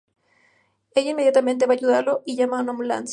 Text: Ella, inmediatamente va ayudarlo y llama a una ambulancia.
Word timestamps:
Ella, 0.95 1.11
inmediatamente 1.11 1.67
va 1.67 1.73
ayudarlo 1.75 2.23
y 2.25 2.35
llama 2.35 2.57
a 2.57 2.63
una 2.63 2.71
ambulancia. 2.71 3.09